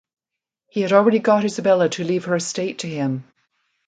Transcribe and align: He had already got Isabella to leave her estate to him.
He 0.67 0.81
had 0.81 0.93
already 0.93 1.19
got 1.19 1.45
Isabella 1.45 1.87
to 1.89 2.03
leave 2.03 2.25
her 2.25 2.35
estate 2.35 2.79
to 2.79 2.87
him. 2.87 3.23